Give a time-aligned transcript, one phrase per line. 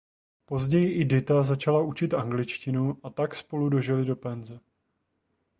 [0.45, 4.59] Později i Dita začala učit angličtinu a tak spolu dožili do penze.